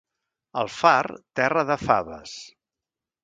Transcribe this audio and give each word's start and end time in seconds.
El 0.61 0.69
Far, 0.75 1.11
terra 1.41 1.65
de 1.71 1.77
faves. 1.83 2.35